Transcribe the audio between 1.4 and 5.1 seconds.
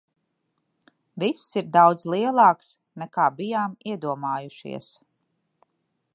ir daudz lielāks, nekā bijām iedomājušies.